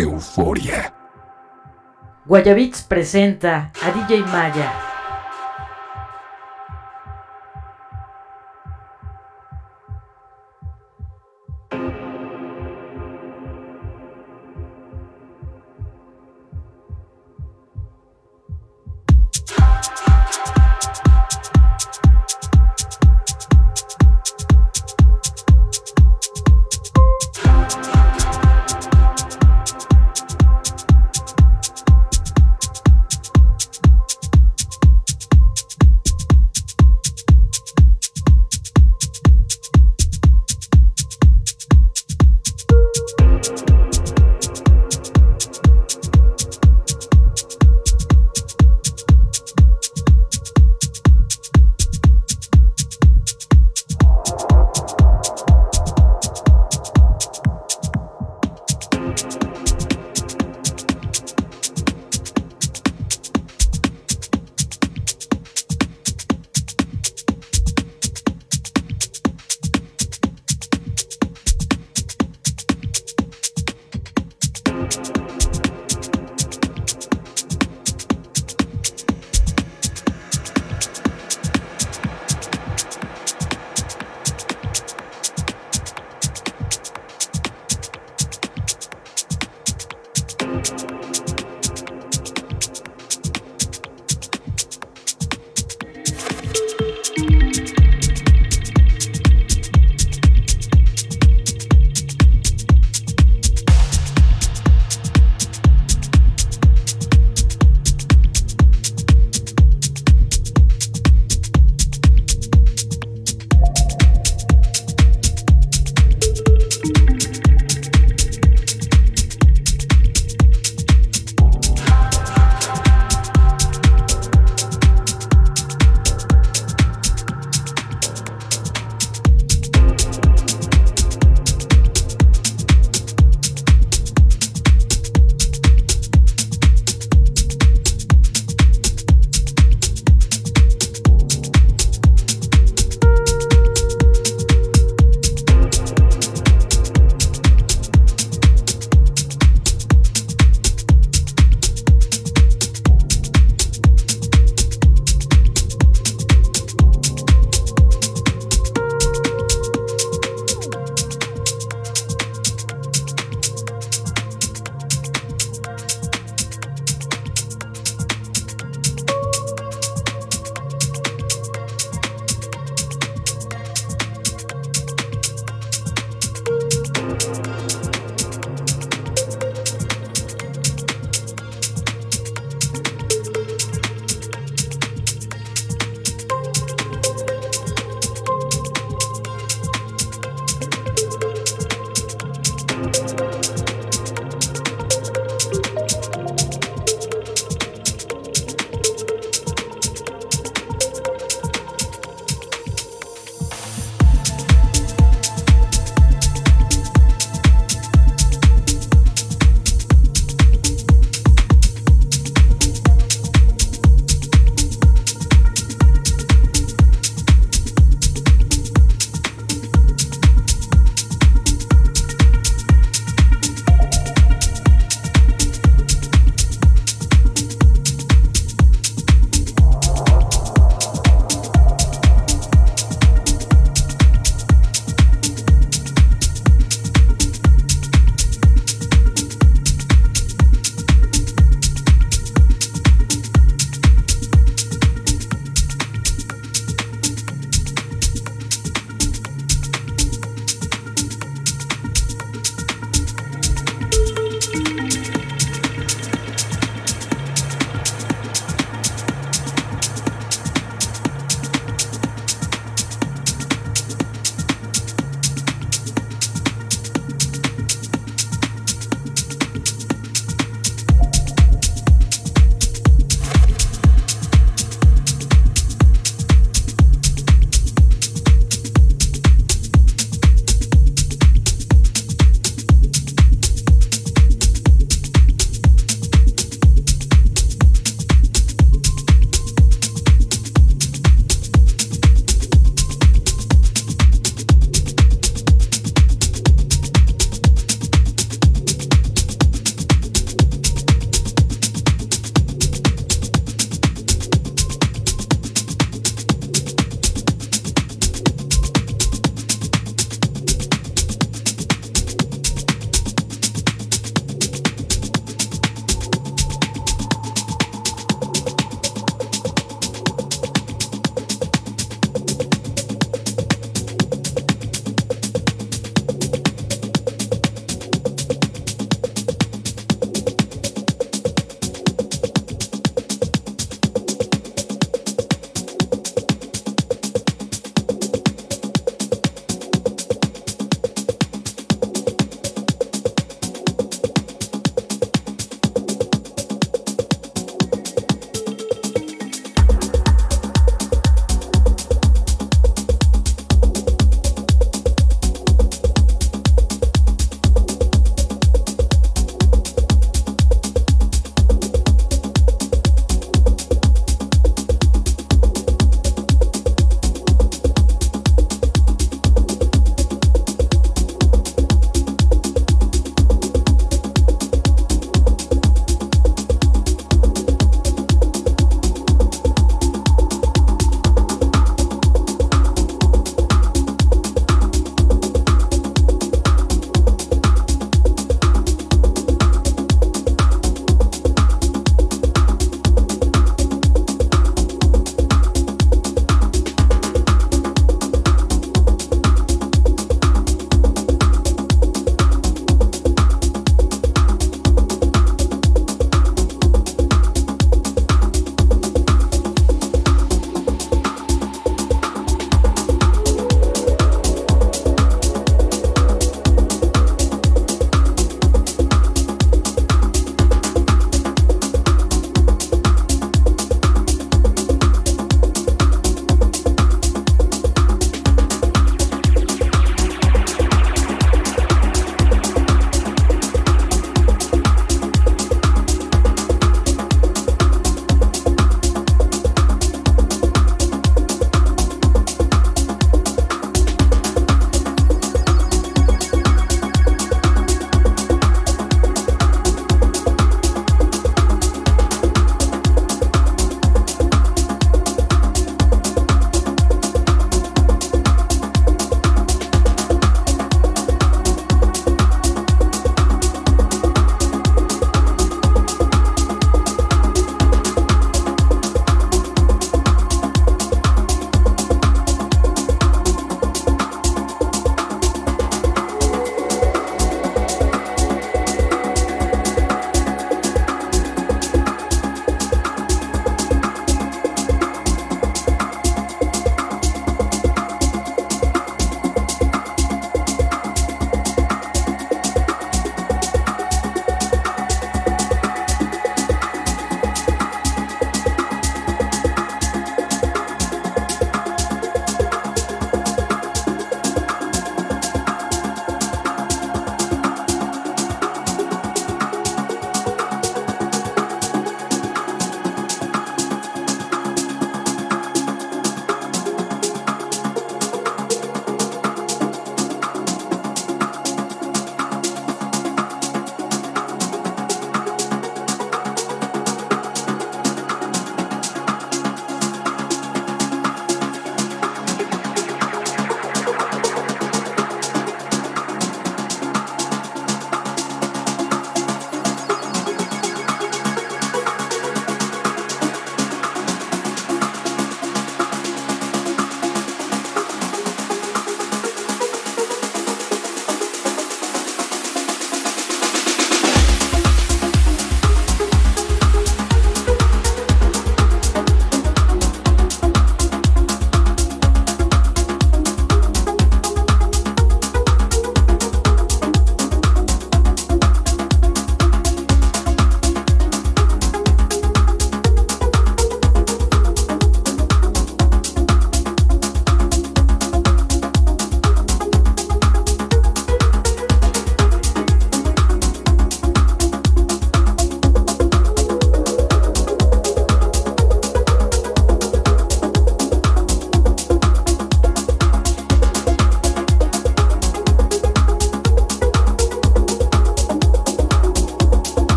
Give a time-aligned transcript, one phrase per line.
[0.00, 0.92] euforia.
[2.26, 4.87] Guayabits presenta a DJ Maya.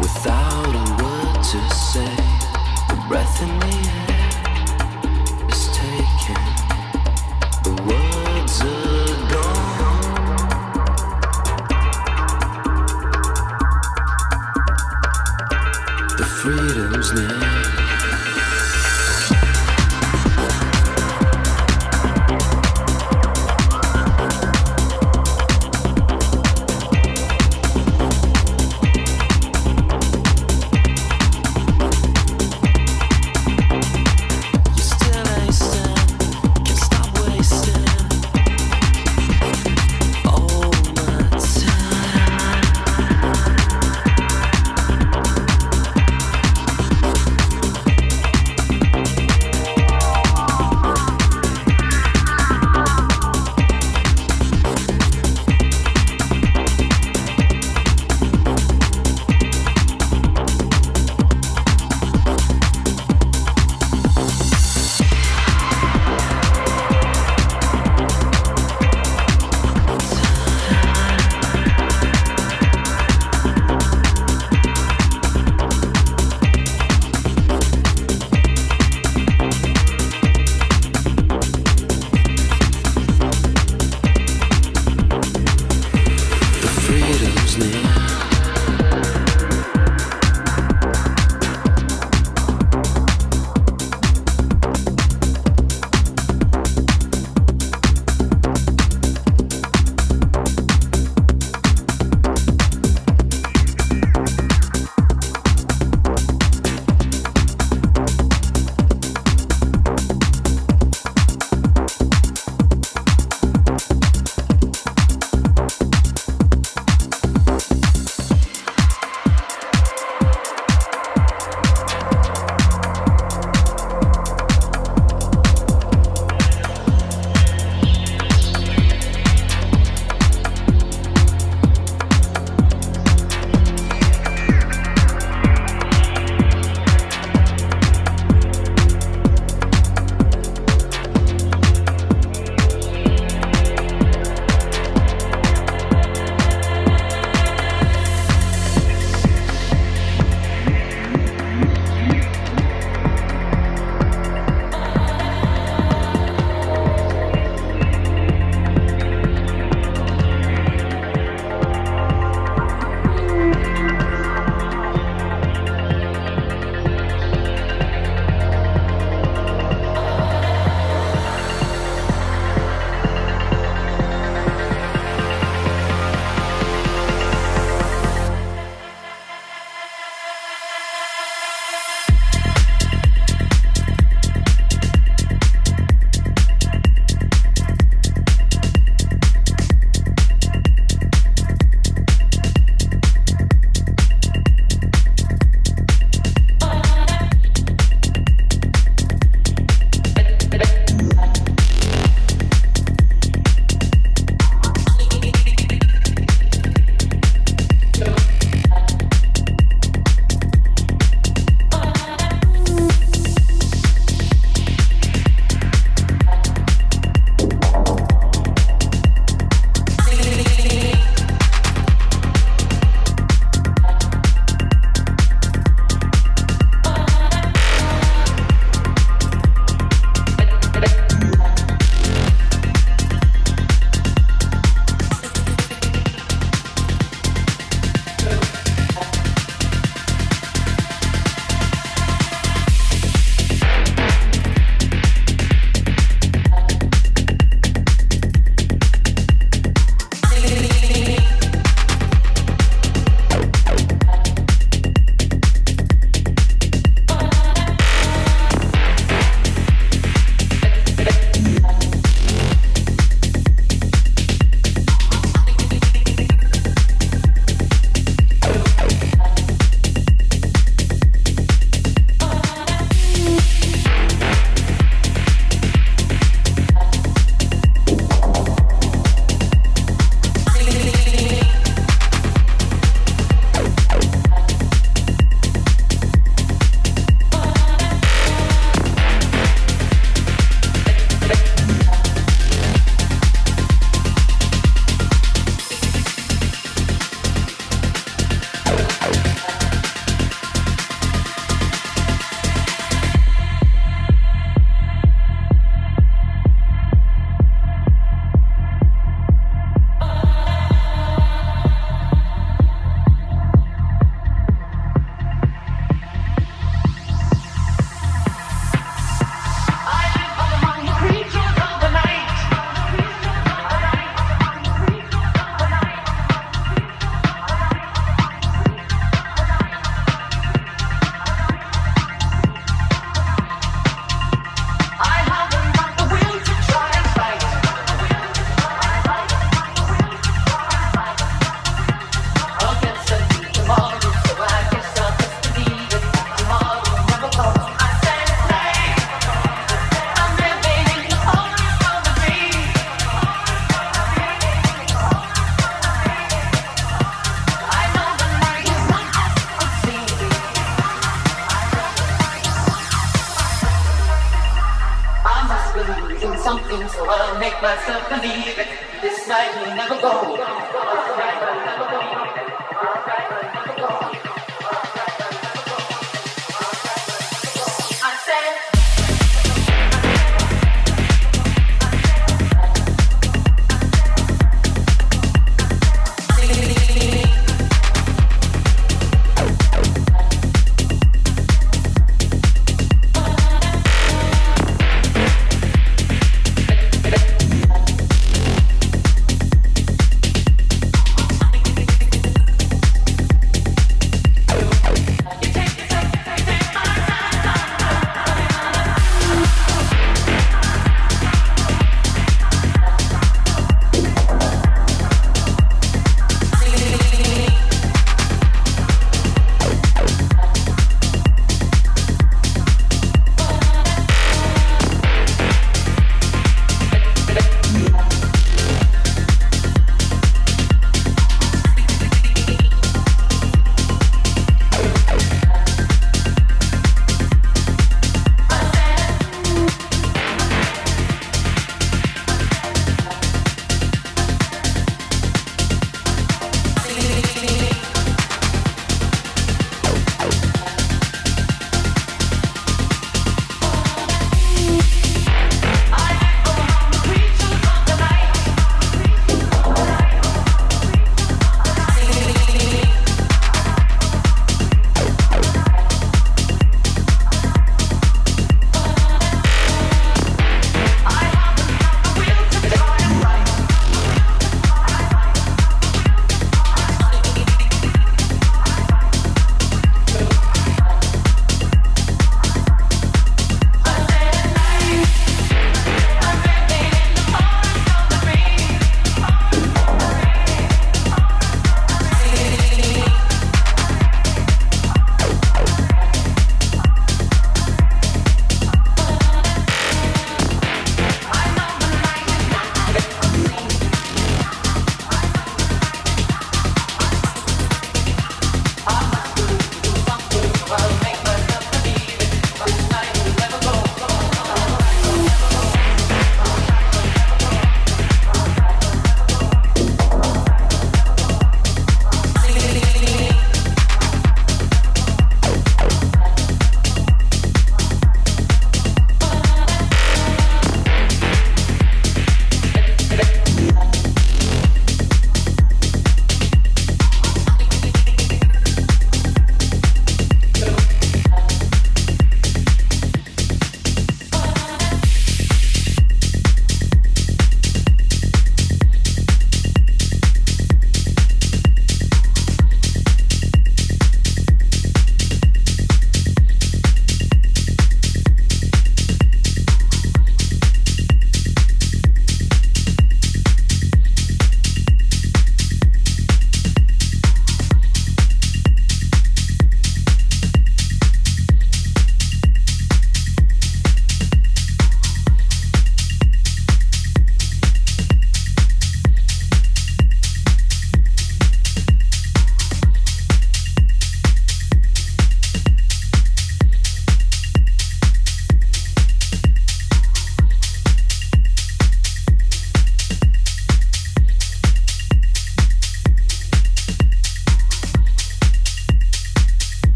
[0.00, 2.16] without a word to say,
[3.08, 4.09] breath in the air.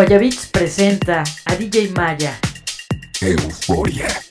[0.00, 2.38] Guayabits presenta a DJ Maya.
[3.20, 4.29] Euforia.